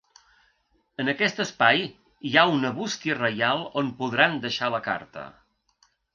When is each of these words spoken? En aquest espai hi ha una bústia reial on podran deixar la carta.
En 1.03 1.11
aquest 1.11 1.41
espai 1.43 1.83
hi 2.29 2.31
ha 2.37 2.47
una 2.55 2.73
bústia 2.79 3.19
reial 3.19 3.63
on 3.83 3.93
podran 4.01 4.43
deixar 4.47 4.73
la 4.79 4.83
carta. 4.91 5.29